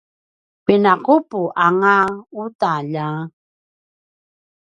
[0.65, 3.07] pina’upu angauta lja!